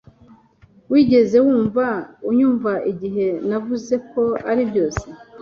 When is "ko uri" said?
4.09-4.63